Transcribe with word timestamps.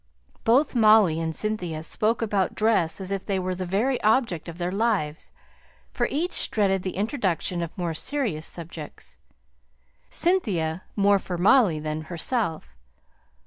Both 0.43 0.75
Molly 0.75 1.21
and 1.21 1.35
Cynthia 1.35 1.83
spoke 1.83 2.23
about 2.23 2.55
dress 2.55 2.99
as 2.99 3.11
if 3.11 3.29
it 3.29 3.37
was 3.43 3.59
the 3.59 3.67
very 3.67 4.01
object 4.01 4.49
of 4.49 4.57
their 4.57 4.71
lives; 4.71 5.31
for 5.91 6.07
each 6.09 6.49
dreaded 6.49 6.81
the 6.81 6.95
introduction 6.95 7.61
of 7.61 7.77
more 7.77 7.93
serious 7.93 8.47
subjects; 8.47 9.19
Cynthia 10.09 10.81
more 10.95 11.19
for 11.19 11.37
Molly 11.37 11.79
than 11.79 12.01
herself. 12.05 12.75